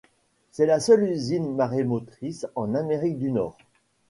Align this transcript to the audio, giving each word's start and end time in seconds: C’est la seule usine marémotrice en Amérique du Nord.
C’est 0.49 0.65
la 0.65 0.79
seule 0.79 1.03
usine 1.11 1.53
marémotrice 1.53 2.47
en 2.55 2.73
Amérique 2.73 3.19
du 3.19 3.29
Nord. 3.31 3.55